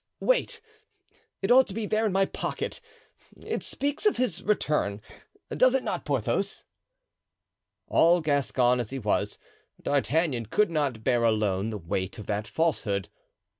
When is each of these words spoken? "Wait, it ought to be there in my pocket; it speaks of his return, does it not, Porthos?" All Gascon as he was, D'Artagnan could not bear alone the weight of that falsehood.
"Wait, 0.19 0.61
it 1.43 1.51
ought 1.51 1.67
to 1.67 1.75
be 1.75 1.85
there 1.85 2.07
in 2.07 2.11
my 2.11 2.25
pocket; 2.25 2.81
it 3.39 3.61
speaks 3.61 4.03
of 4.07 4.17
his 4.17 4.41
return, 4.41 4.99
does 5.55 5.75
it 5.75 5.83
not, 5.83 6.05
Porthos?" 6.05 6.65
All 7.87 8.19
Gascon 8.19 8.79
as 8.79 8.89
he 8.89 8.97
was, 8.97 9.37
D'Artagnan 9.79 10.47
could 10.47 10.71
not 10.71 11.03
bear 11.03 11.23
alone 11.23 11.69
the 11.69 11.77
weight 11.77 12.17
of 12.17 12.25
that 12.25 12.47
falsehood. 12.47 13.09